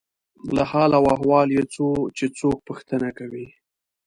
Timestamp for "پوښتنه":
2.67-3.09